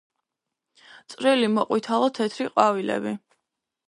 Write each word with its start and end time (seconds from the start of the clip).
წვრილი 1.13 1.49
მოყვითალო-თეთრი 1.57 2.47
ყვავილები. 2.57 3.13